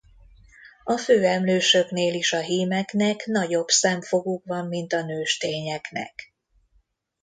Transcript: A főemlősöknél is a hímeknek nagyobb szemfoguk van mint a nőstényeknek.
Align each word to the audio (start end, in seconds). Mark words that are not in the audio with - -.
A 0.83 0.97
főemlősöknél 0.97 2.13
is 2.13 2.33
a 2.33 2.39
hímeknek 2.39 3.25
nagyobb 3.25 3.67
szemfoguk 3.67 4.45
van 4.45 4.67
mint 4.67 4.93
a 4.93 5.01
nőstényeknek. 5.05 6.33